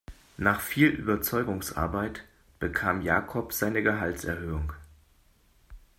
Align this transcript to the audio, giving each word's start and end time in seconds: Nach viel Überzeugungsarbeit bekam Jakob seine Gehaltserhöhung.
Nach 0.37 0.61
viel 0.61 0.87
Überzeugungsarbeit 0.87 2.23
bekam 2.59 3.03
Jakob 3.03 3.53
seine 3.53 3.83
Gehaltserhöhung. 3.83 4.73